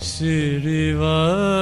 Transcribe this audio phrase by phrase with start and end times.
[0.00, 1.61] Sri Vada.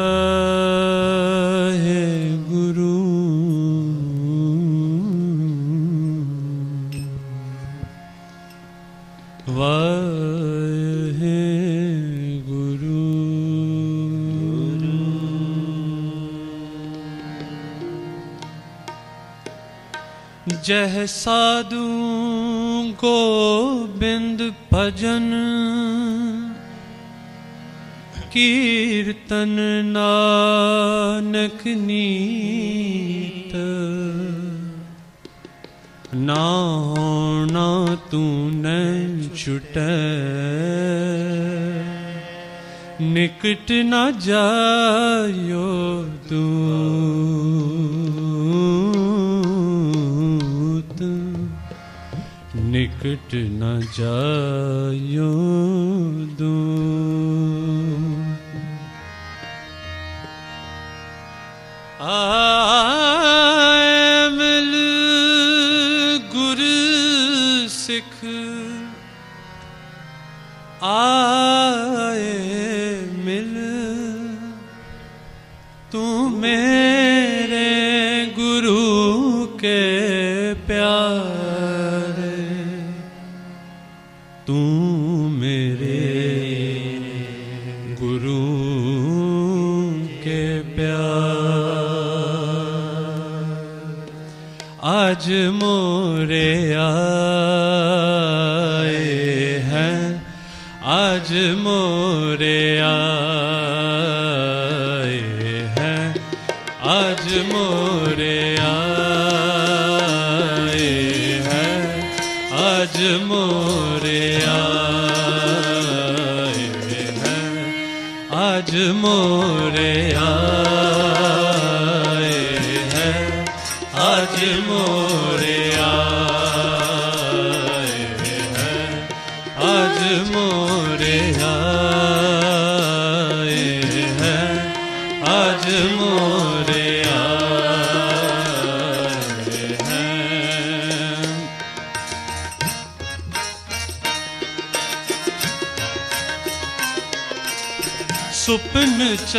[20.70, 21.84] जह साधु
[23.00, 24.42] गोबिंद
[24.72, 25.26] भजन,
[28.34, 29.56] कीर्तन
[29.88, 33.56] नानक नीत।
[36.20, 36.46] ना
[36.92, 37.66] होना
[38.12, 38.22] तू
[38.54, 38.76] न
[39.36, 39.74] छुट,
[43.10, 45.68] निकट न जायो
[46.30, 46.44] तू।
[53.00, 55.32] कट न जायो
[56.38, 56.99] दू।
[96.89, 96.89] आए
[99.63, 100.25] हैं
[100.83, 101.78] आज मोरे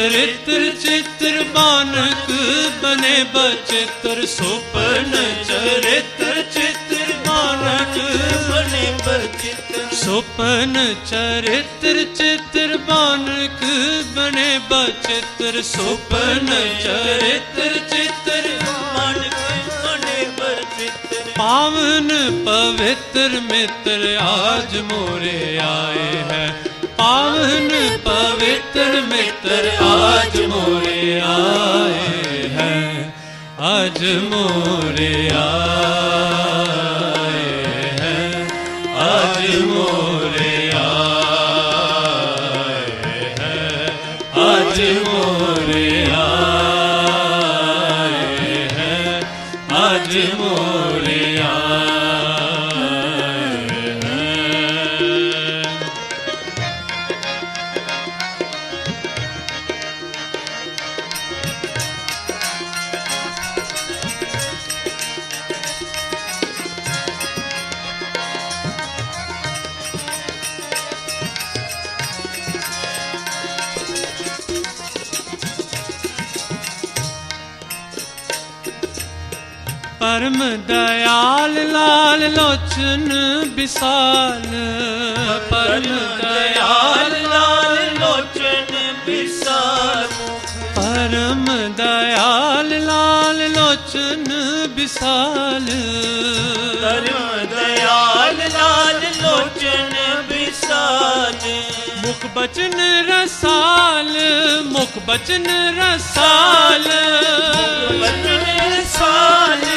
[0.01, 2.31] ਚਰਿਤ੍ਰ ਚਿਤ੍ਰ ਬਾਨਕ
[2.83, 5.11] ਬਨੇ ਬਚਿਤ੍ਰ, ਸੁਪਨ
[5.47, 7.99] ਚਰਿਤ੍ਰ ਚਿਤ੍ਰ ਬਾਨਕ
[8.49, 10.73] ਬਨੇ ਬਚਿਤ੍ਰ, ਸੁਪਨ
[11.05, 13.63] ਚਰਿਤ੍ਰ ਚਿਤ੍ਰ ਬਾਨਕ
[14.15, 16.49] ਬਨੇ ਬਚਿਤ੍ਰ, ਸੁਪਨ
[16.83, 19.35] ਚਰਿਤ੍ਰ ਚਿਤ੍ਰ ਬਾਨਕ
[19.85, 22.09] ਬਨੇ ਬਚਿਤ੍ਰ। ਪਾਵਨ
[22.45, 25.20] ਪਵਿੱਤਰ ਮਿੱਤਰ, ਆਜ ਮੋਰ
[80.01, 83.09] परम दयाल लाल लोचन
[83.55, 84.47] विशाल।
[85.51, 88.71] परम दयाल लाल लोचन
[89.07, 90.07] विशाल।
[90.77, 91.45] परम
[91.81, 94.25] दयाल लाल लोचन
[94.75, 95.67] विशाल।
[96.83, 97.21] परम
[97.53, 99.93] दयाल लाल लोचन
[100.31, 101.39] विशाल।
[102.05, 104.13] मुख बचन रसाल
[104.65, 105.45] मुख बचन
[105.79, 106.87] रसाल।
[108.01, 109.70] वचन रसाल।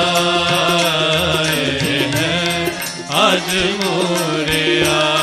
[2.16, 2.78] हैं।
[3.10, 3.50] आज
[3.84, 5.15] मोरे आए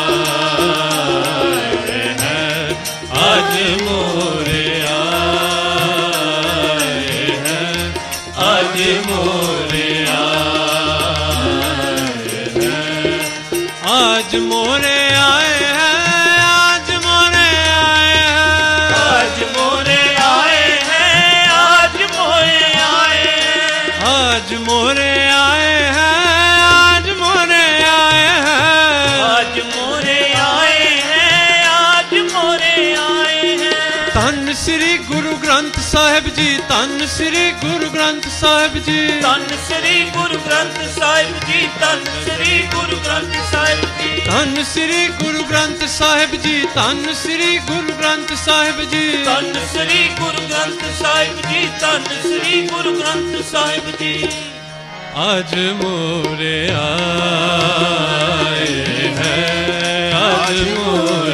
[34.32, 40.38] ਧੰਨ ਸ੍ਰੀ ਗੁਰੂ ਗ੍ਰੰਥ ਸਾਹਿਬ ਜੀ ਧੰਨ ਸ੍ਰੀ ਗੁਰੂ ਗ੍ਰੰਥ ਸਾਹਿਬ ਜੀ। ਧੰਨ ਸ੍ਰੀ ਗੁਰੂ
[40.46, 46.55] ਗ੍ਰੰਥ ਸਾਹਿਬ ਜੀ ਧੰਨ ਸ੍ਰੀ ਗੁਰੂ ਗ੍ਰੰਥ ਸਾਹਿਬ ਜੀ। ਧੰਨ ਸ੍ਰੀ ਗੁਰੂ ਗ੍ਰੰਥ ਸਾਹਿਬ ਜੀ
[46.75, 52.93] ਧੰਨ ਸ੍ਰੀ ਗੁਰੂ ਗ੍ਰੰਥ ਸਾਹਿਬ ਜੀ। ਧੰਨ ਸ੍ਰੀ ਗੁਰੂ ਗ੍ਰੰਥ ਸਾਹਿਬ ਜੀ ਧੰਨ ਸ੍ਰੀ ਗੁਰੂ
[53.00, 54.14] ਗ੍ਰੰਥ ਸਾਹਿਬ ਜੀ।
[55.29, 55.52] ਅਜ
[55.82, 58.73] ਮੋਰੇ ਆਏ
[59.19, 59.44] ਹੈ
[60.20, 61.31] ਅਜ ਮੋਰੇ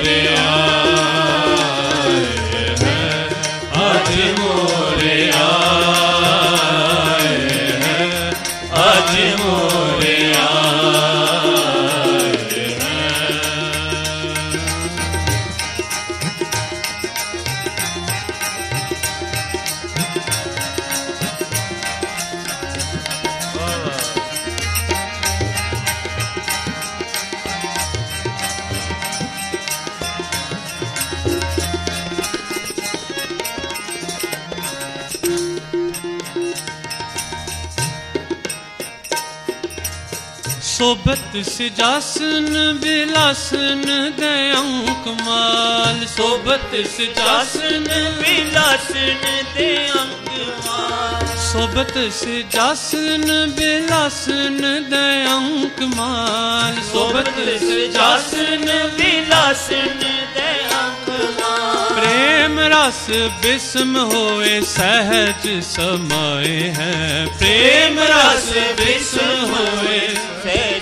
[41.09, 43.83] सोबत सिजासन बिलासन
[44.21, 47.87] दयाऊं कमाल। सोबत सिजासन
[48.21, 49.23] बिलासन
[49.57, 53.25] दयाऊं कमाल। सोबत सिजासन
[53.59, 54.59] बिलासन
[54.91, 58.67] दयाऊं कमाल। सोबत सिजासन
[58.99, 59.99] बिलासन
[60.37, 70.01] दयाऊं कमाल। प्रेम रस बिस्म होए, सहज समय है। प्रेम रस बिस्म होए,
[70.45, 70.78] सहज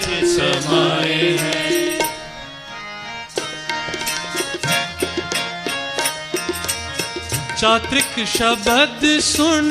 [7.60, 9.70] चात्रिक शब्द सुन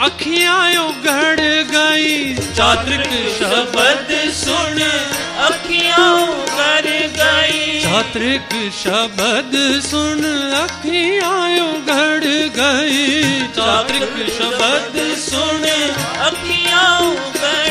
[0.00, 4.80] अखियायो गढ़ गई। चात्रिक शब्द सुन,
[5.38, 5.96] अखिया
[6.56, 6.88] गढ़
[7.18, 10.24] गई। चात्रिक शब्द सुन
[10.62, 12.26] अखियायो गढ़
[12.58, 15.64] गई। चात्रिक शब्द सुन,
[16.28, 16.84] अखिया
[17.36, 17.70] गढ़ गई।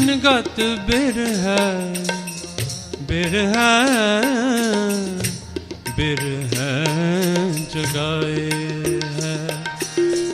[0.00, 1.94] ਬਿਨਗਤ ਬਿਰ ਹੈ
[3.00, 3.80] ਬਿਰ ਹੈ
[5.96, 6.22] ਬਿਰ
[6.54, 6.84] ਹੈ,
[7.74, 8.50] ਜਗਾਏ
[9.04, 9.64] ਹੈ।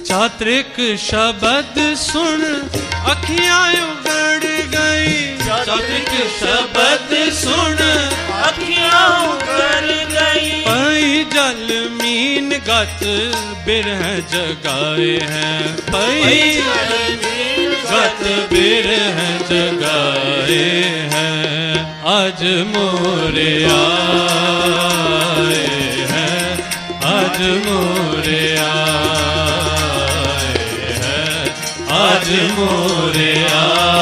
[0.05, 2.45] ਚਾਤ੍ਰਿਕ ਸ਼ਬਦ ਸੁਣ,
[3.11, 7.77] ਅੱਖੀਆਂ ਉਗੜ ਗਈ। ਚਾਤ੍ਰਿਕ ਸ਼ਬਦ ਸੁਣ,
[8.49, 13.05] ਅੱਖੀਆਂ ਉਗੜ ਗਈ। ਪਈ ਜਲ ਮੀਨ ਗਤ
[13.65, 17.26] ਬਿਰਹ ਜਗਾਏ ਹੈ। ਪਈ ਜਲ
[17.97, 20.65] गत बिरह जगाए
[21.13, 21.77] हैं,
[22.15, 22.41] आज
[22.73, 24.35] मोरे आए
[26.11, 26.49] हैं,
[27.13, 29.31] आज मोरे आए
[31.01, 31.45] हैं,
[32.01, 33.96] आज मोरे आए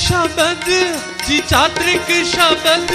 [0.00, 0.68] शब्द
[1.26, 2.90] जी चात्रिक शब्द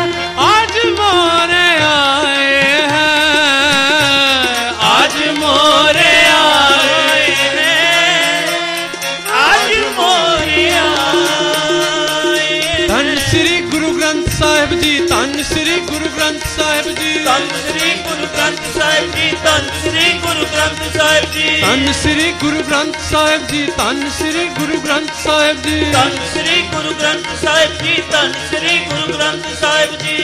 [20.62, 25.80] ਗ੍ਰੰਥ ਸਾਹਿਬ ਜੀ। ਧੰਨ ਸ੍ਰੀ ਗੁਰੂ ਗ੍ਰੰਥ ਸਾਹਿਬ ਜੀ ਧੰਨ ਸ੍ਰੀ ਗੁਰੂ ਗ੍ਰੰਥ ਸਾਹਿਬ ਜੀ।
[25.92, 30.18] ਧੰਨ ਸ੍ਰੀ ਗੁਰੂ ਗ੍ਰੰਥ ਸਾਹਿਬ ਜੀ ਧੰਨ ਸ੍ਰੀ ਗੁਰੂ ਗ੍ਰੰਥ ਸਾਹਿਬ ਜੀ।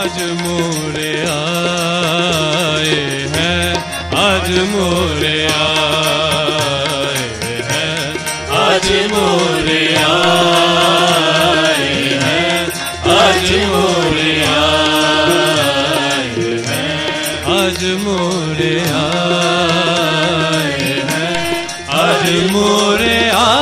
[0.00, 2.98] ਅਜ ਮੋਰੇ ਆਏ
[3.36, 3.54] ਹੈ
[4.20, 7.22] ਅਜ ਮੋਰੇ ਆਏ
[7.70, 7.88] ਹੈ।
[8.66, 11.09] ਅਜ ਮੋਰੇ ਆਏ
[17.70, 20.24] अजमूरे आए
[21.10, 21.60] हैं
[21.98, 23.59] अजमूरे आए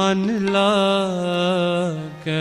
[0.00, 2.34] ਮਨ ਲਾਗੈ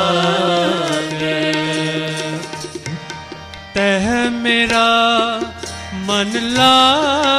[3.76, 4.06] तह
[4.44, 4.86] मेरा
[6.08, 7.31] मन लागे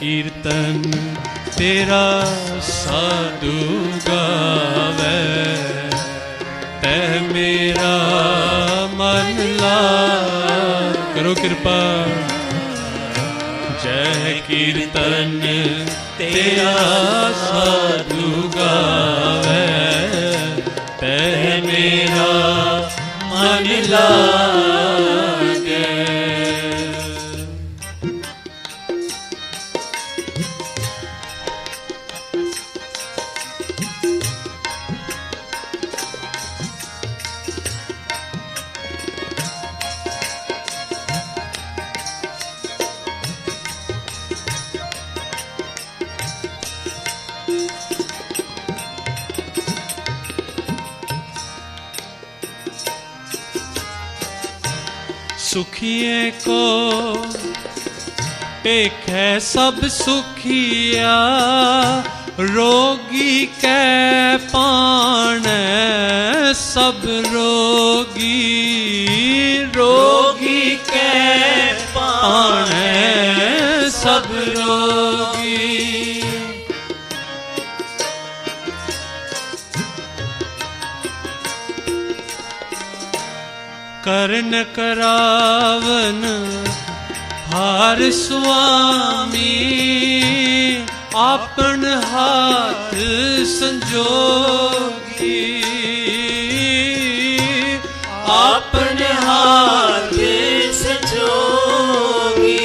[0.00, 0.76] कीर्तन
[1.58, 2.04] तेरा
[2.66, 3.56] साधु
[4.06, 5.18] गावे।
[6.82, 7.90] तह मेरा
[8.94, 9.80] मन ला
[11.14, 11.76] करो कृपा।
[13.82, 15.36] जय कीर्तन
[16.18, 16.72] तेरा
[55.80, 57.14] सुखिए को
[58.64, 61.14] पेखे सब सुखिया।
[62.40, 65.40] रोगी के पाण
[66.54, 68.79] सब रोगी।
[84.50, 86.22] कर्ण करावन
[87.52, 89.52] हार स्वामी
[91.16, 92.94] आपन हाथ
[93.50, 95.44] संजोगी।
[98.38, 100.16] आपन हाथ
[100.80, 102.58] संजोगी।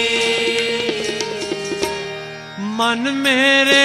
[2.80, 3.85] मन मेरे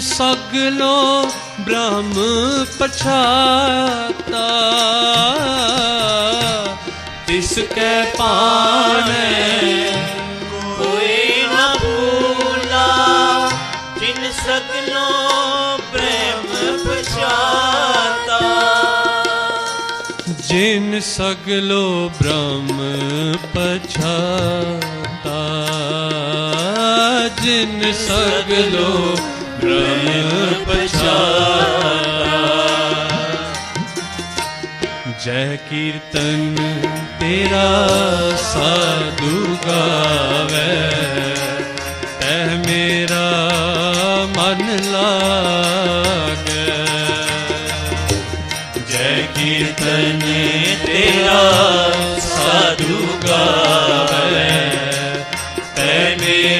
[0.00, 0.96] सगलो
[1.60, 2.14] ब्रह्म
[2.80, 4.46] पछाता।
[7.26, 9.08] तिसके पाण
[10.78, 11.16] कोई
[11.52, 12.88] न भूला,
[13.98, 15.06] जिन सगलो
[15.92, 16.46] प्रेम
[16.84, 18.40] पछाता।
[20.48, 21.86] जिन सगलो
[22.18, 22.78] ब्रह्म
[23.54, 25.40] पछाता,
[27.42, 28.90] जिन सगलो
[29.60, 29.98] ब्रह्म
[35.24, 36.56] जय कीर्तन
[37.20, 37.70] तेरा
[38.36, 40.74] साधु गावे।
[42.20, 43.26] तह मेरा
[44.36, 46.68] मन लागे।
[48.92, 50.20] जय कीर्तन
[50.86, 51.42] तेरा
[52.20, 54.54] साधु गावे।
[55.76, 56.57] तै मेरा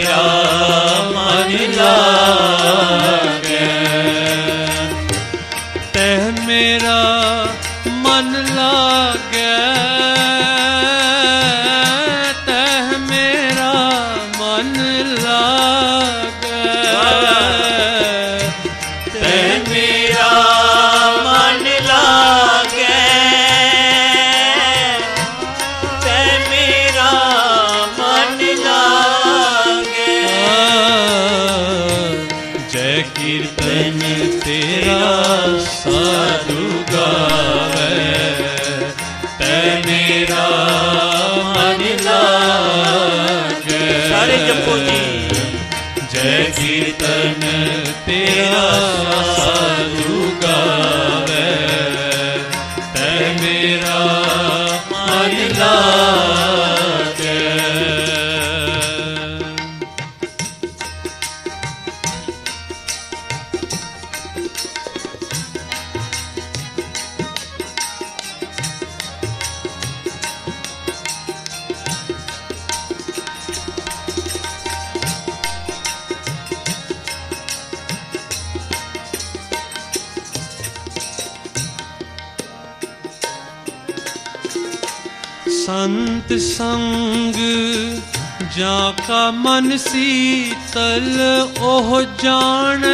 [92.02, 92.84] ਜਾਣ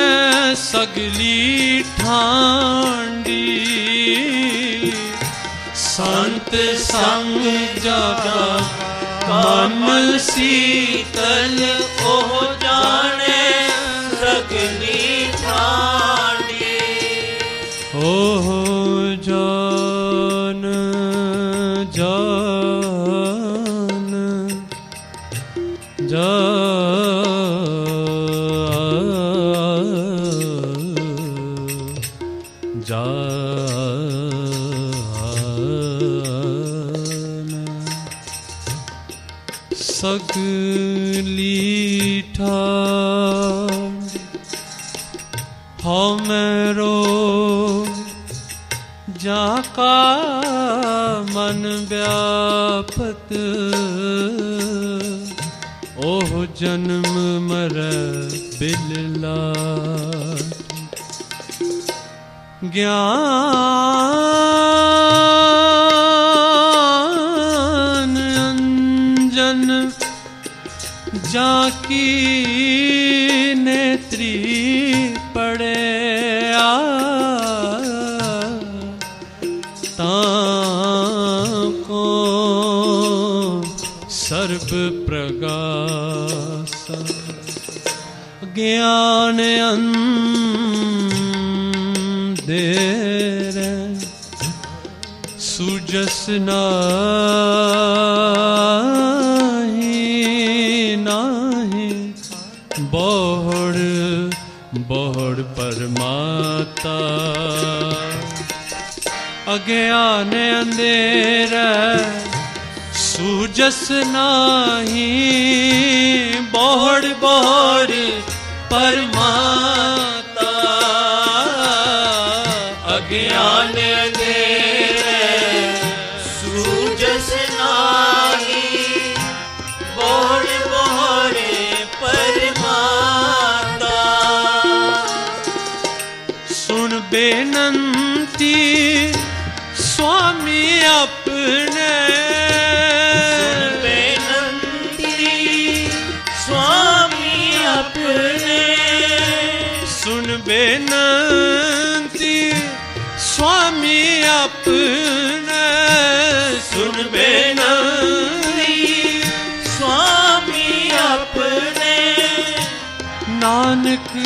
[163.75, 164.17] ਨਾਨਕ,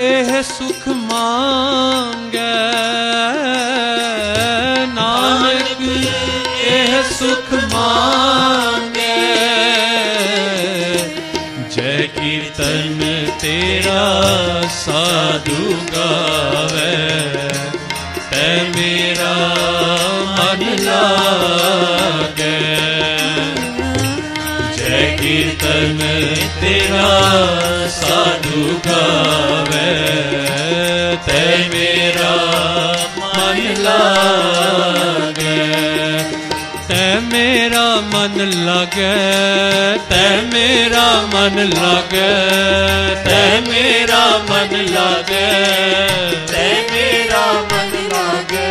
[0.00, 2.40] ਇਹ ਸੁਖ ਮੰਗੈ।
[4.94, 6.06] ਨਾਨਕ,
[6.64, 9.26] ਇਹ ਸੁਖ ਮੰਗੈ।
[11.70, 14.22] ਜੈ ਕੀਰਤਨ ਤੇਰਾ
[14.84, 17.08] ਸਾਧੂ ਗਾਵੇ।
[18.30, 19.56] ਤੈ ਮੇਰਾ
[20.38, 22.76] ਮਨ ਲਾਗੈ।
[24.76, 26.00] ਜੈ ਕੀਰਤਨ
[26.60, 27.22] ਤੇਰਾ
[38.36, 39.08] ਮਨ ਲਾਗੇ
[40.10, 42.28] ਤੈ ਮੇਰਾ ਮਨ ਲਾਗੇ
[43.24, 45.46] ਤੈ ਮੇਰਾ ਮਨ ਲਾਗੇ।
[46.52, 47.42] ਤੈ ਮੇਰਾ
[47.72, 48.70] ਮਨ ਲਾਗੇ।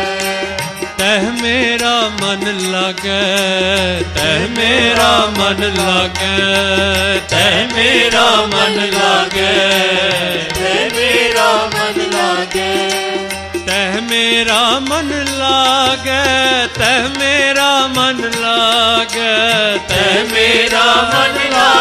[0.98, 3.20] ਤੈ ਮੇਰਾ ਮਨ ਲਾਗੇ
[4.14, 9.52] ਤੈ ਮੇਰਾ ਮਨ ਲਾਗੇ ਤੈ ਮੇਰਾ ਮਨ ਲਾਗੇ।
[10.54, 11.50] ਤੈ ਮੇਰਾ
[14.22, 15.08] मेरा मन
[15.38, 16.04] लाग
[16.76, 19.16] तह मेरा मन लाग
[19.90, 21.71] तह मेरा मन लाग।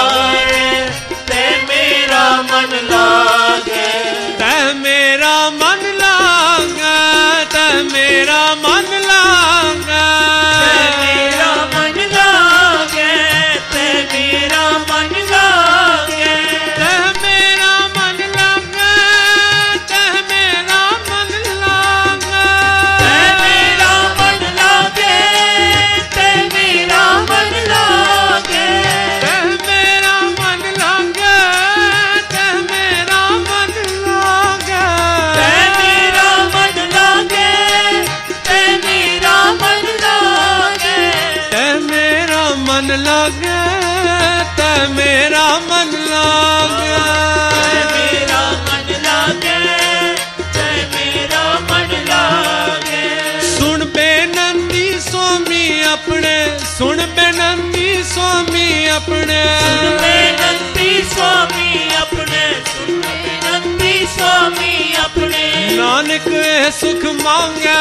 [65.82, 67.80] ਨਾਨਕ ਇਹ ਸੁਖ ਮੰਗੈ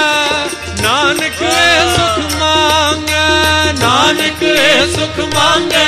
[0.83, 5.85] ਨਾਨਕ ਇਹ ਸੁਖ ਮੰਗੈ ਨਾਨਕ ਇਹ ਸੁਖ ਮੰਗੈ।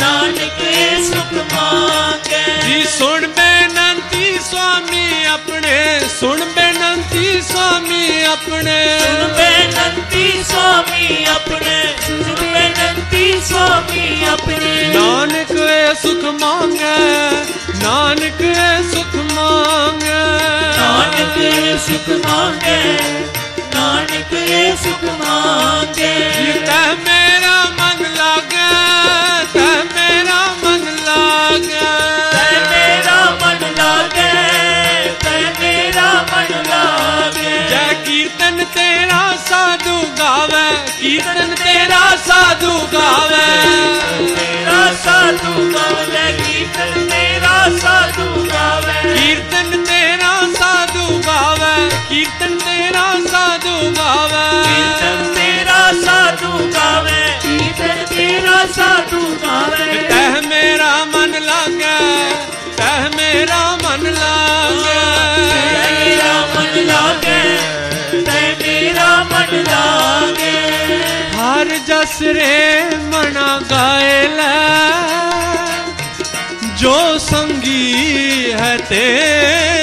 [0.00, 10.44] ਨਾਨਕ ਇਹ ਸੁਖ ਮੰਗੇ। ਜੀ ਸੁਣ ਬੇਨੰਤੀ ਸੁਆਮੀ ਆਪਣੇ ਸੁਣ ਬੇਨੰਤੀ ਸੁਆਮੀ ਆਪਣੇ। ਸੁਣ ਬੇਨੰਤੀ
[10.50, 17.30] ਸੁਆਮੀ ਆਪਣੇ ਸੁਣ ਬੇਨੰਤੀ ਸੁਆਮੀ ਆਪਣੇ। ਨਾਨਕ ਇਹ ਸੁਖ ਮੰਗੈ
[17.82, 20.35] ਨਾਨਕ ਇਹ ਸੁਖ ਮੰਗੈ।
[21.38, 22.98] ਇਹ ਸੁਖ ਮੰਗੇ
[23.74, 26.14] ਨਾਨਕ ਇਹ ਸੁਖ ਮੰਗੇ
[26.66, 28.68] ਤੈ ਮੇਰਾ ਮਨ ਲਾਗੇ
[29.52, 31.80] ਤੈ ਮੇਰਾ ਮਨ ਲਾਗੇ।
[32.32, 34.30] ਤੈ ਮੇਰਾ ਮਨ ਲਾਗੇ
[35.24, 40.64] ਤੈ ਮੇਰਾ ਮਨ ਲਾਗੇ। ਜੈ ਕੀਰਤਨ ਤੇਰਾ ਸਾਧੂ ਗਾਵੇ
[41.00, 43.46] ਕੀਰਤਨ ਤੇਰਾ ਸਾਧੂ ਗਾਵੇ।
[44.36, 49.84] ਤੇਰਾ ਸਾਧੂ ਗਾਵੇ ਕੀਰਤਨ ਤੇਰਾ ਸਾਧੂ ਗਾਵੇ। ਕੀਰਤਨ
[58.74, 61.98] साधु तारे तह मेरा मन लागे
[62.78, 65.02] कह मेरा मन लागे।
[65.76, 67.40] मेरा मन लागे
[68.28, 70.56] तह मेरा मन लागे।
[71.36, 72.58] हर जस रे
[73.12, 74.52] मना गायला
[76.80, 77.86] जो संगी
[78.60, 79.75] है तेरे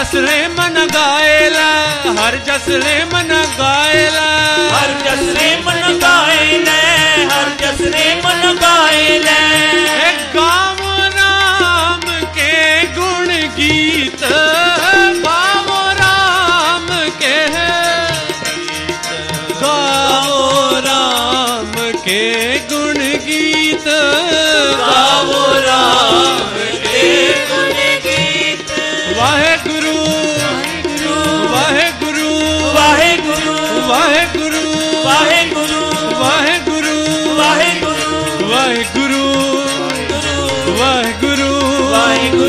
[0.00, 1.66] जसले मन गायला
[2.18, 4.28] हर जसले मन गायला।
[4.74, 6.76] हर जसले मन गायला
[7.32, 9.36] हर जसले मन गायला।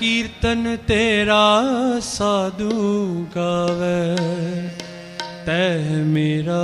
[0.00, 1.62] ਕੀਰਤਨ ਤੇਰਾ
[2.02, 4.16] ਸਾਧੂ ਗਾਵੇ
[5.46, 6.62] ਤੈ ਮੇਰਾ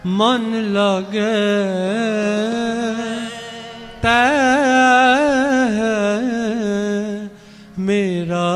[0.06, 1.32] ਮਨ ਲਗੇ।
[4.02, 4.28] ਤੈ
[7.80, 8.50] ਮੇਰਾ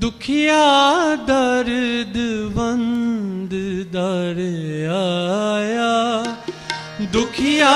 [0.00, 0.64] दुखिया
[1.28, 2.16] दर्द
[2.56, 3.52] बंद
[3.94, 4.40] दर
[4.96, 5.94] आया।
[7.12, 7.72] दुखिया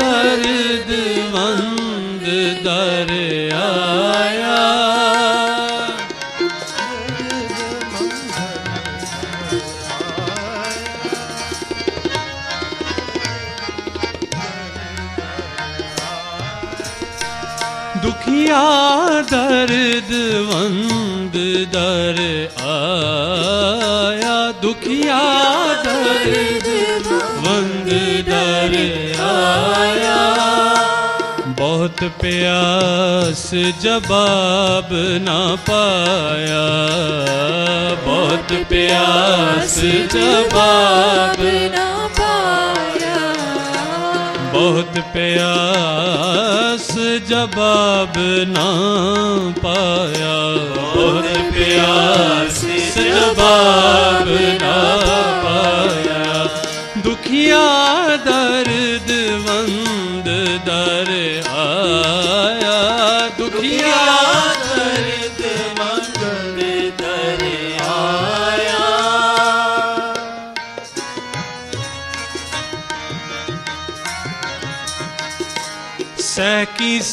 [0.00, 0.90] दर्द
[1.34, 2.26] बंद
[2.66, 3.12] दर
[3.60, 4.58] आया।
[18.02, 18.62] दुखिया
[19.32, 20.12] दर्द
[20.50, 20.95] बंद
[31.60, 33.50] बहुत प्यास
[33.82, 34.88] जवाब
[35.26, 35.38] ना
[35.68, 36.64] पाया
[38.06, 39.80] बहुत प्यास
[40.14, 41.40] जवाब
[41.76, 41.95] ना
[44.56, 46.86] बहुत प्यास
[47.28, 48.14] जवाब
[48.52, 48.68] ना
[49.58, 50.36] पाया।
[50.76, 52.60] बहुत प्यास
[52.96, 54.28] जवाब
[54.62, 54.76] ना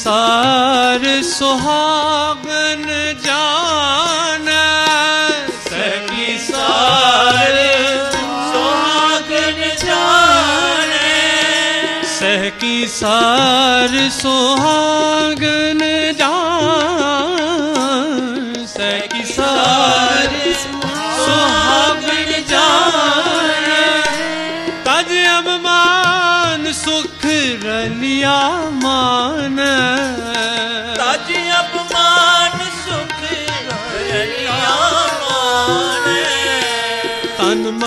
[0.04, 2.84] ਸੰਸਾਰ ਸੁਹਾਗਨ
[3.24, 4.50] ਜਾਣ
[5.68, 7.56] ਸਕੀ ਸਾਰ
[8.12, 10.92] ਸੁਹਾਗਨ ਜਾਣ।
[12.20, 15.63] ਸਕੀ ਸਾਰ ਸੁਹਾਗਨ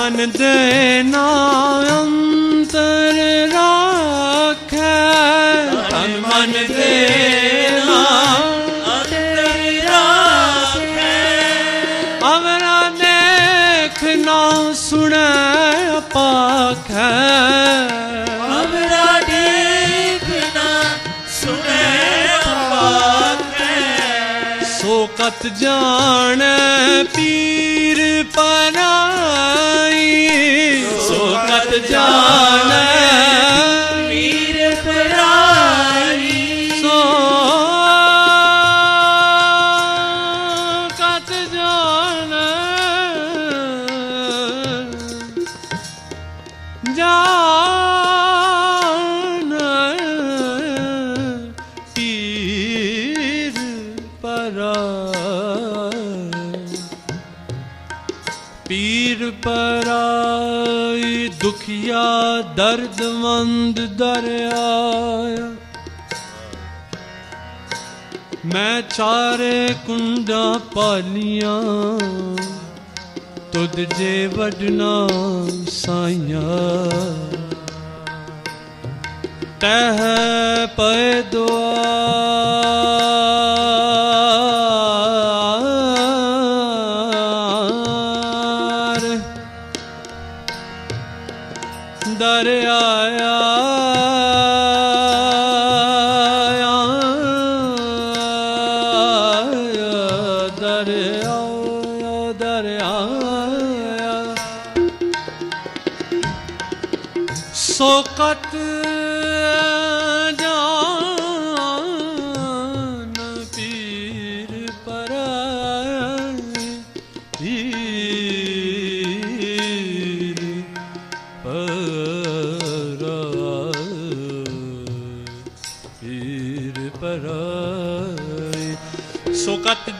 [0.06, 1.26] ਜਾਨ ਦੇ ਨਾ
[1.90, 3.16] ਅੰਤਰ
[3.52, 4.90] ਰੱਖੈ।
[5.90, 8.04] ਤਨ ਮਨ ਦੇ ਨਾ
[8.36, 9.36] ਅੰਤਰ
[9.84, 11.16] ਰੱਖੈ।
[12.28, 17.65] ਅਵਰਾ ਦੇਖ ਨਾ ਸੁਣੈ ਪਾਖੈ
[24.86, 27.98] ਸੋਕਤ ਜਾਣੈ ਪੀਰ
[28.34, 30.04] ਪਨਾਈ।
[31.08, 32.84] ਸੋਕਤ ਜਾਣੈ
[63.06, 64.62] ਦਰਵੰਦ ਦਰਿਆ
[68.46, 71.60] ਮੈਂ ਚਾਰੇ ਕੁੰਡਾਂ ਪਾਲੀਆਂ
[73.52, 75.08] ਤੁਧ ਜੇ ਵਡਨਾ
[75.70, 76.90] ਸਾਈਆਂ।
[79.60, 80.02] ਤਹ
[80.76, 82.95] ਪਏ ਦੁਆ।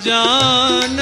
[0.07, 0.96] जान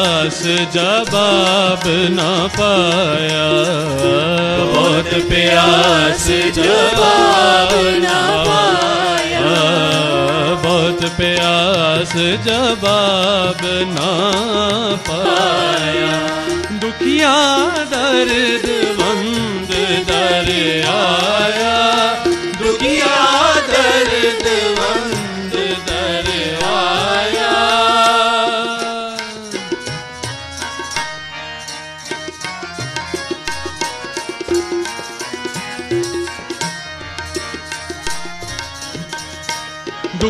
[0.00, 0.42] प्यास
[0.74, 3.48] जवाब न पाया।
[4.60, 6.26] बहुत प्यास
[6.56, 7.72] जवाब
[8.04, 8.14] न
[8.46, 9.44] पाया।
[10.54, 12.14] बहुत प्यास
[12.46, 14.08] जवाब न
[15.08, 16.16] पाया।
[16.78, 17.36] दुखिया
[17.92, 18.89] दर्द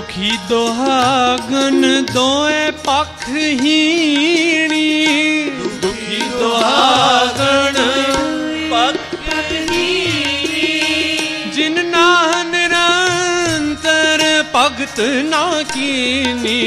[0.01, 5.05] ਦੁਖੀ ਦੁਹਾਗਨ ਦੋਏ ਪੱਖ ਹੀਣੀ।
[5.83, 7.77] ਦੁਖੀ ਦੁਹਾਗਨ
[11.53, 14.25] ਜਿਨ ਨਾਹ ਨਿਰੰਤਰ
[14.57, 16.61] ਭਗਤ ਨਾ ਕੀਨੀ।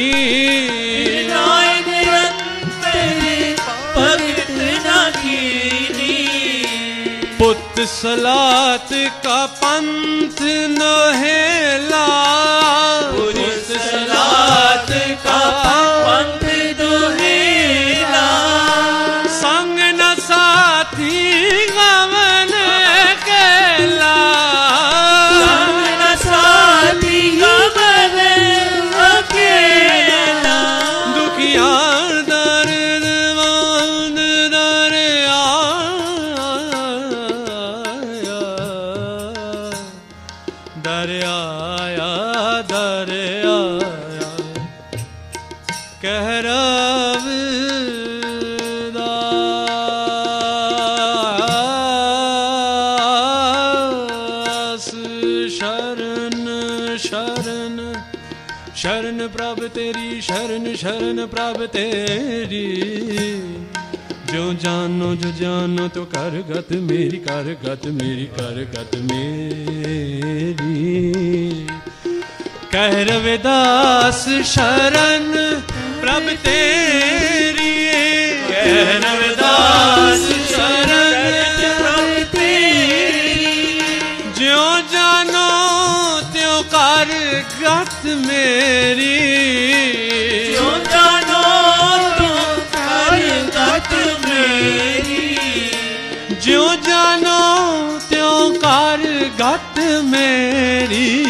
[0.93, 1.62] ਪੁੱਤ ਸਲਾਤ
[7.91, 8.89] सलात
[9.25, 10.41] का पंथ
[10.77, 12.05] नहेला
[13.11, 14.91] बुरुज सलात
[15.25, 15.39] का
[16.05, 16.42] पंथ
[64.33, 71.67] ਜੋ ਜਾਨੋ ਜੋ ਜਾਨੋ ਤੋ ਕਰ ਗਤ ਮੇਰੀ ਕਰ ਗਤ ਮੇਰੀ ਕਰ ਗਤ ਮੇਰੀ।
[72.71, 75.61] ਕਹਿ ਰਵਿਦਾਸ ਸ਼ਰਨ
[76.01, 77.89] ਪ੍ਰਭ ਤੇਰੀ।
[78.49, 83.81] ਕਹਿ ਰਵਿਦਾਸ ਸ਼ਰਨ ਪ੍ਰਭ ਤੇਰੀ।
[84.35, 85.49] ਜਿਉ ਜਾਨੋ,
[86.33, 87.05] ਤਿਉ ਕਰ
[87.61, 90.12] ਗਤ ਮੇਰੀ।
[96.43, 99.03] ਜਿਉ ਜਾਨੋ ਤਿਉ ਕਰ
[99.39, 101.23] ਗਤ ਮੇਰੀ।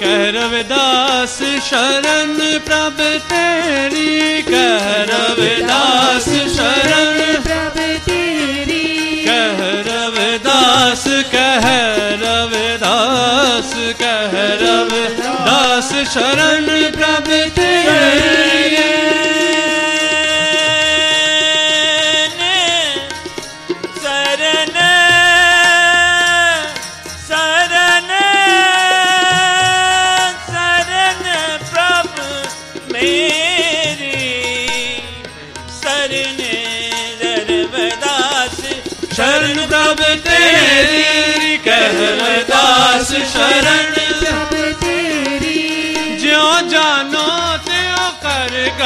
[0.00, 1.38] ਕਹਿ ਰਵਿਦਾਸ
[1.68, 7.15] ਸ਼ਰਨ ਪ੍ਰਭ ਤੇਰੀ। ਕਹਿ ਰਵਿਦਾਸ ਸ਼ਰਨ
[16.04, 18.45] शरण प्रभु तेरे।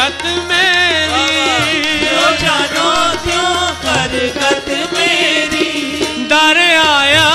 [0.00, 1.24] करकत मेरी।
[2.10, 2.90] ओ जानो
[3.24, 5.68] क्यों करकत मेरी।
[6.30, 7.28] डर आया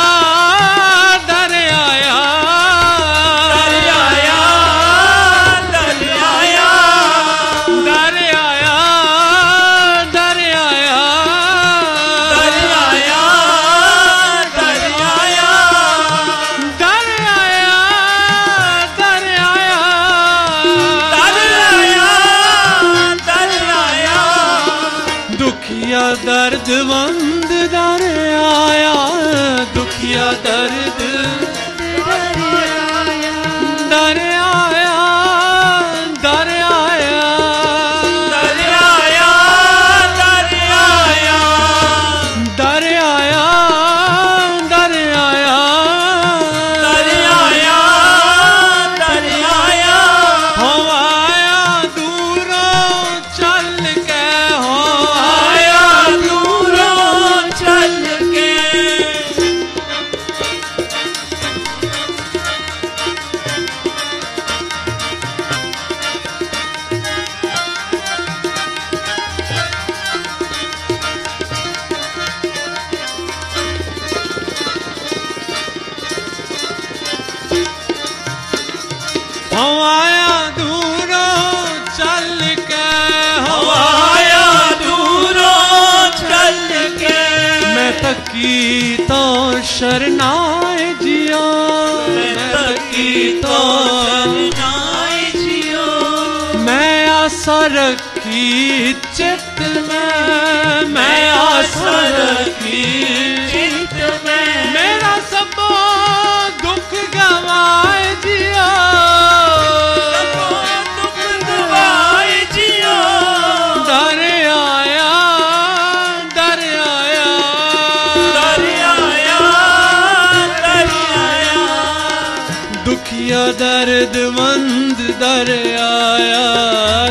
[123.25, 125.51] दुखिया दर्द मंद दर
[125.83, 126.41] आया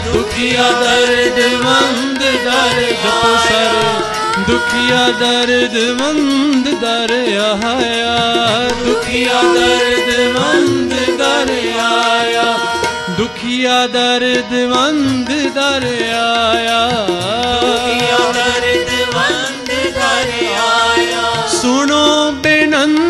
[0.07, 3.73] दुखिया दर्द मंद दर जपो सर
[4.49, 7.13] दुखिया दर्द मंद दर
[7.47, 8.13] आया
[8.83, 11.51] दुखिया दर्द मंद दर
[11.87, 12.45] आया
[13.19, 15.89] दुखिया दर्द मंद दर
[16.19, 16.79] आया
[17.65, 20.29] दुखिया दर्द मंद दर
[20.69, 21.27] आया
[21.59, 22.05] सुनो
[22.43, 23.02] बेनंतिया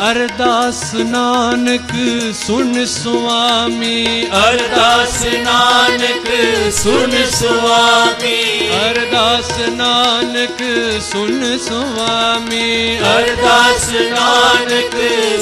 [0.10, 1.91] अरदास नानक
[2.36, 3.97] सुन स्वामी
[4.38, 6.30] अरदास नानक
[6.78, 8.38] सुन स्वामी
[8.78, 9.51] अरदास
[9.82, 10.64] नानक
[11.10, 12.72] सुन स्वामी
[13.12, 14.97] अरदास नानक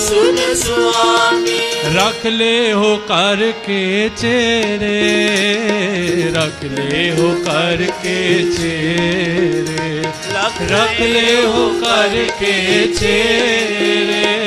[0.07, 1.59] सुन स्वामी
[1.95, 3.83] रख ले हो कर के
[4.21, 4.97] चेरे
[6.37, 8.19] रख ले हो कर के
[8.57, 9.85] चेरे।
[10.71, 12.55] रख ले हो कर के
[12.93, 14.46] चेरे।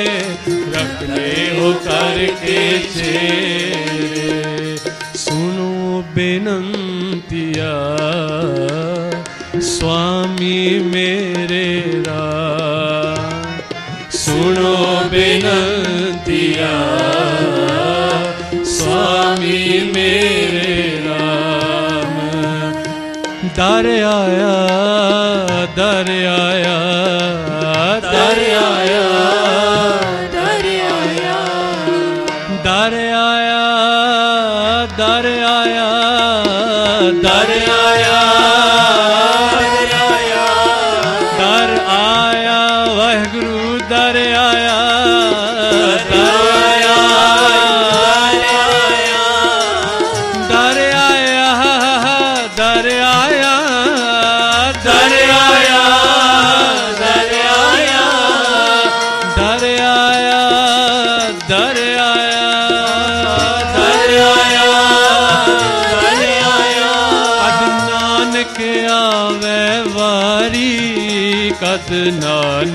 [1.59, 4.77] हो कर के चेरे
[5.17, 5.71] सुनो
[6.15, 7.73] बेनंतिया,
[9.59, 11.67] स्वामी मेरे
[12.07, 13.31] राम।
[14.11, 14.75] सुनो
[15.11, 16.73] बेनंतिया,
[18.73, 19.61] स्वामी
[19.95, 22.13] मेरे राम।
[23.59, 24.80] दर आया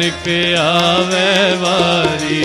[0.06, 0.28] नानक
[0.58, 2.42] आवे बारी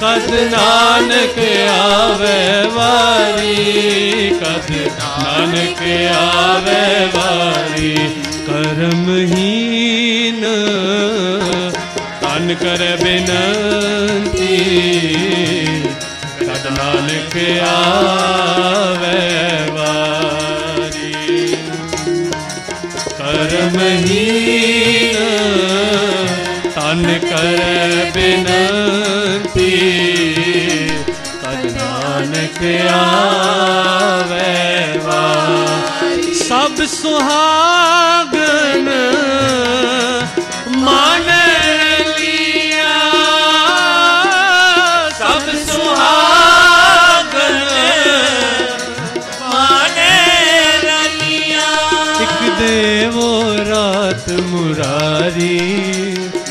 [0.00, 2.38] कद नानक आवे
[2.76, 4.70] वारी, कद
[5.00, 5.82] नानक
[6.16, 6.84] आवे
[7.16, 7.92] बारी
[8.48, 10.42] करम करमहीन
[12.22, 14.56] तन कर बिनती।
[16.40, 17.36] कद नानक
[17.68, 19.20] आवे
[19.76, 21.12] बारी
[23.20, 24.37] करम ही
[26.98, 27.60] मन कर
[28.14, 29.70] बिनती
[31.42, 34.50] तद क्या आवे
[36.42, 37.77] सब सुहा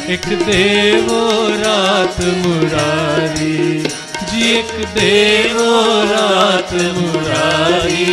[0.09, 1.21] ਇੱਕ ਦੇਵੋ
[1.63, 3.83] ਰਾਤ ਮੁਰਾਰੀ,
[4.29, 5.73] ਜੀ ਇੱਕ ਦੇਵੋ
[6.11, 8.05] ਰਾਤ ਮੁਰਾਰੀ,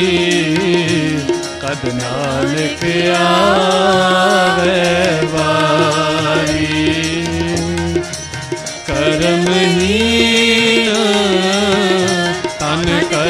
[1.61, 2.83] ਕਦ ਨਾਨਕ
[3.15, 4.77] ਆਵੇ
[5.33, 7.24] ਵਾਰੀ।
[9.17, 10.93] ਕਰਮਹੀਨ
[12.59, 13.29] ਤਨ ਕਰ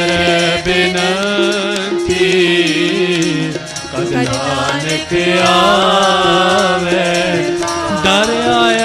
[0.65, 2.29] ਬੇਨਤੀ
[3.93, 5.13] ਕਦ ਨਾਨਕ
[5.47, 7.03] ਆਵੇ
[8.03, 8.84] ਦਰ ਆਇਆ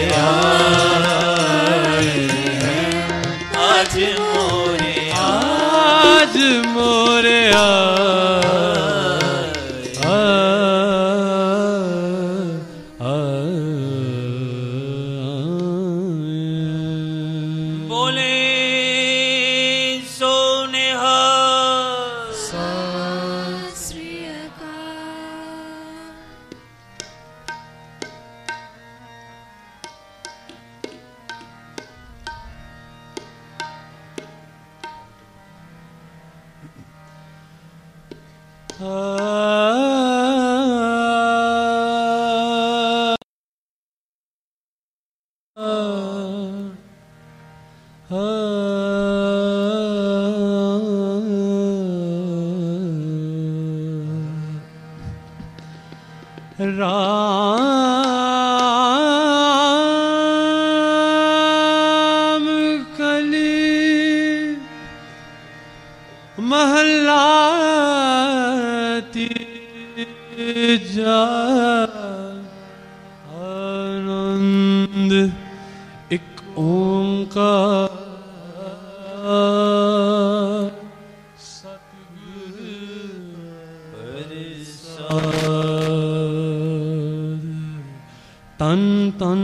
[88.60, 89.42] तन तन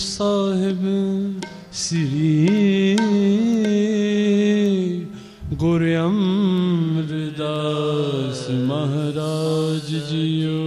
[0.00, 0.82] साहिब
[1.72, 2.96] श्री
[5.56, 10.62] गुरमृदास महाराज जियो।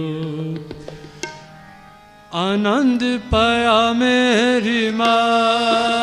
[2.34, 3.02] आनंद
[3.34, 5.95] पया मेरी माँ।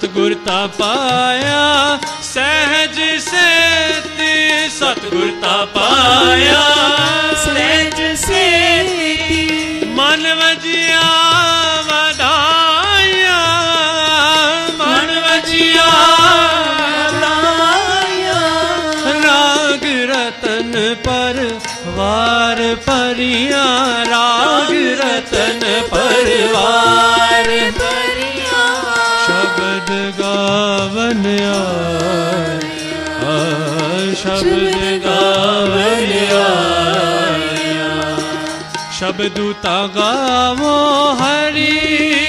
[0.00, 1.56] सतगुर ता पाया
[2.24, 3.48] सहज से
[4.78, 6.69] सतगुर ता पाया।
[34.20, 36.46] शब्द गावलिया
[38.98, 40.10] शब्द तागा
[40.60, 40.74] वो
[41.20, 42.19] हरी।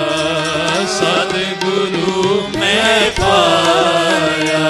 [0.86, 4.64] ਸਤਿਗੁਰੂ ਮੈਂ ਪਾਇਆ।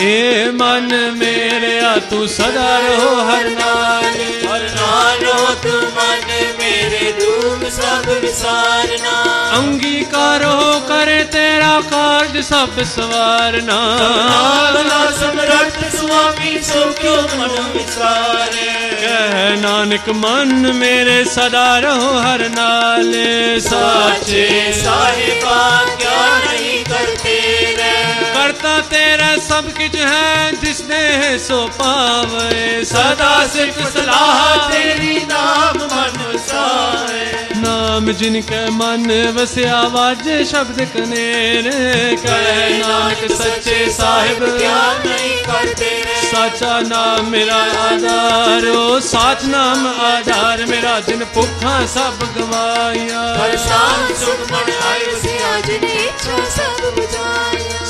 [0.00, 5.23] ਏ ਮਨ ਮੇਰਿਆ, ਤੂੰ ਸਦਾ ਰਹੋ ਹਰ ਨਾਲੇ ਹਰ ਨਾਲੋ ਤੂੰ ਮਨ
[6.84, 9.12] मेरे दुख सब विसारना।
[9.56, 10.56] अंगीकारो
[10.88, 13.78] करे तेरा कार्य सब सवारना।
[14.74, 18.68] भला सम्राट स्वामी सो क्यों मन विसारे।
[19.00, 25.60] कह नानक मन मेरे सदा रहो हर नाले। साचे साहिबा
[25.96, 27.23] क्या नहीं करते
[28.44, 36.24] करता तेरा सब किच है, जिसने सो पावे। सदा सिर्फ़ सलाह, तेरी नाम मन
[37.56, 39.04] नाम जिनके मन
[39.36, 44.44] वसया आवाज़ शब्द कनेरे। कहे नानक, सच्चे साहिब
[46.24, 53.24] साचा नाम मेरा आधार, ओ साच नाम आधार मेरा, जिन भुखा सब गवाया
[54.20, 57.23] सुख मन आयो सिया जिन इच्छा, सब बुझा।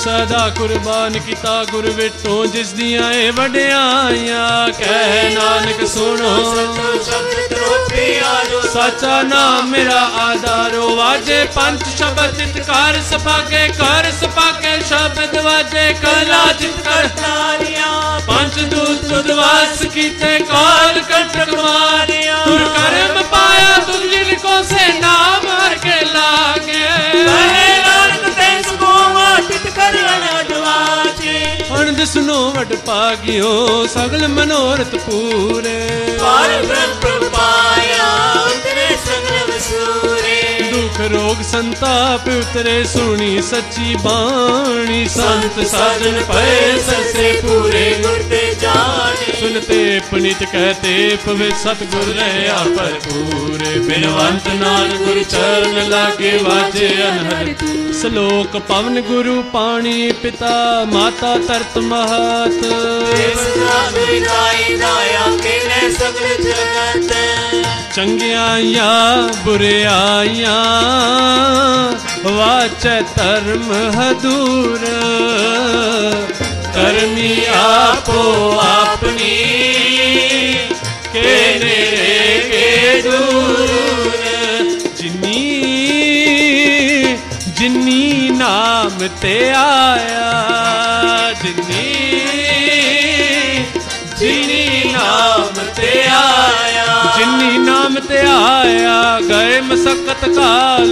[0.04, 8.16] ਸਦਾ ਕੁਰਬਾਨ ਕੀਤਾ ਗੁਰ ਵਿਟੋ ਜਿਸ ਦੀਆਂ ਏ ਵਡਿਆਈਆਂ, ਕਹਿ ਨਾਨਕ ਸੁਣੋ। ਸਤਿ ਸ਼ਬਦ ਤਰੋਪੀ
[8.24, 16.44] ਆਜੋ ਸਾਚਾ ਨਾਮ ਮੇਰਾ ਆਧਾਰੋ, ਵਾਜੇ ਪੰਜ ਸ਼ਬਦ ਚਿਤਕਾਰ ਸਪਾਕੇ ਕਰ ਸਪਾਕੇ ਸ਼ਬਦ ਵਾਜੇ ਕਲਾ
[16.60, 24.62] ਚਿਤਕਾਰ ਤਾਰੀਆਂ ਪੰਜ ਦੂਤ ਤੁਦਵਾਸ ਕੀਤੇ, ਕਾਲ ਕੰਟਕ ਮਾਰਿਆ। ਤੁਰ ਕਰਮ ਪਾਇਆ, ਤੁਮ ਜਿਨ ਕੋ
[24.68, 26.82] ਸੇ ਨਾਮ ਹਰ ਕੇ ਲਾਗੇ।
[32.04, 35.78] ਅਨੰਦ ਸੁਨੋ ਵਡ ਪਾਗਿਓ, ਸਗਲ ਮਨੋਰਥ ਪੂਰੇ।
[36.20, 38.08] ਪਾਰ ਬ੍ਰਹਮ ਪ੍ਰਭ ਪਾਇਆ,
[38.46, 40.33] ਉਤਰੇ ਸਗਲ ਵਸੂਰੇ। ਦੁਖ
[41.08, 50.00] ਰੋਗ ਸੰਤਾਪ ਉਤਰੇ ਸੁਣੀ ਸੱਚੀ ਬਾਣੀ। ਸੰਤ ਸਾਜਨ ਪਏ ਸਸੇ ਪੂਰੇ ਗੁਰ ਤੇ ਜਾਣੇ। ਸੁਨਤੇ
[50.10, 59.00] ਪਨਿਤ ਕਹਤੇ ਪਵੇ ਸਤਗੁਰ ਰਹਿਆ ਭਰਪੂਰੇ। ਬਿਨਵੰਤ ਨਾਲ ਗੁਰ ਚਰਨ ਲਾਗੇ ਵਾਜੇ ਅਨਹਦ ਸ਼ਲੋਕ ਪਵਨ
[59.00, 62.64] ਗੁਰੂ ਪਾਣੀ ਪਿਤਾ ਮਾਤਾ ਤਰਤ ਮਹਤ।
[63.18, 67.14] ਇਸ ਨਾਮ ਵਿਦਾਈ ਦਾਇਆ ਕਿਨੇ ਸਗਲ ਜਗਤ।
[67.94, 68.90] चंगियाया
[69.44, 70.54] बुरियाया
[72.36, 72.86] वाच
[73.18, 74.82] धर्म हदूर
[76.76, 78.22] करमी आपो
[78.64, 79.36] अपनी
[81.14, 81.34] के
[81.64, 82.18] नेरे
[82.50, 82.66] के
[83.06, 83.70] दूर
[85.00, 85.44] जिनी
[87.60, 88.02] जिनी
[88.42, 90.28] नाम ते आया
[91.44, 91.86] जिनी
[94.18, 96.63] जिनी नाम ते आया
[97.23, 100.89] ਜਿਨੀ ਨਾਮ ਤੇ ਆਇਆ ਗਏ ਮਸਕਤ ਕਾਲ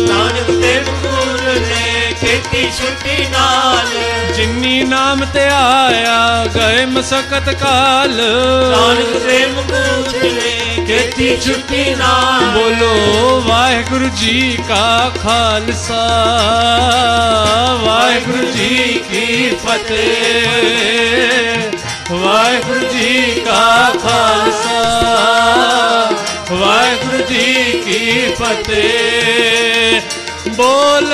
[0.00, 3.88] ਨਾਨਕ ਤੇ ਮੁਕੂਲ ਨੇ ਖੇਤੀ ਛੁੱਟੀ ਨਾਲ
[4.36, 13.40] ਜਿਨੀ ਨਾਮ ਤੇ ਆਇਆ ਗਏ ਮਸਕਤ ਕਾਲ ਨਾਨਕ ਤੇ ਮੁਕੂਲ ਨੇ ਕੀਤੀ ਛੁੱਟੀ ਨਾਲ ਬੋਲੋ
[13.40, 16.00] ਵਾਹਿਗੁਰੂ ਜੀ ਕਾ ਖਾਲਸਾ
[17.84, 21.30] ਵਾਹਿਗੁਰੂ ਜੀ ਕੀ ਫਤਿਹ
[22.11, 24.81] ਵਾਹਿਗੁਰੂ ਜੀ ਕਾ ਖਾਲਸਾ
[26.51, 27.53] ਵਾਹਿਗੁਰੂ ਜੀ
[27.85, 30.01] ਕੀ ਫਤਿਹ।
[30.49, 31.13] ਬੋਲ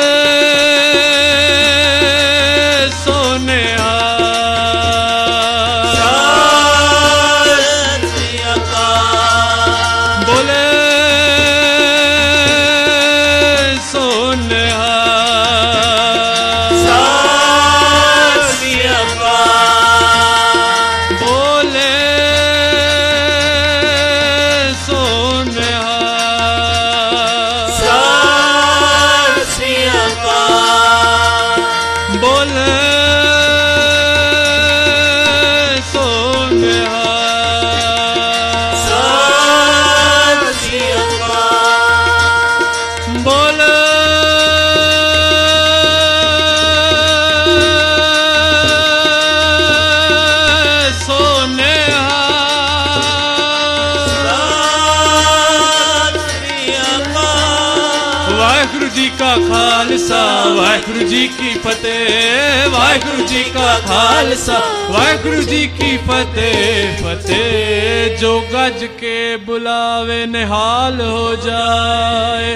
[62.92, 64.56] वाहगुरु जी का खालसा,
[64.90, 69.14] वाहगुरु जी की फतेह फतेह जो गज के
[69.46, 72.50] बुलावे निहाल हो जाए।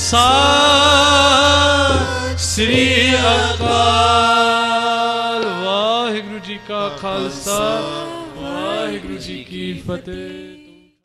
[0.00, 0.24] सा
[2.46, 3.72] श्री अकाल।
[5.62, 7.62] वाहगुरु जी का खालसा,
[8.42, 10.55] वाहगुरु जी की फतेह।